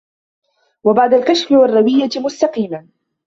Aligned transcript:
وَبَعْدَ 0.83 1.13
الْكَشْفِ 1.13 1.51
وَالرَّوِيَّةِ 1.51 2.09
مُسْتَقِيمًا 2.15 2.87